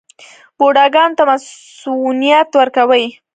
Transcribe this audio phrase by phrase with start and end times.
[0.57, 3.05] بوډاګانو ته مصوونیت ورکوي.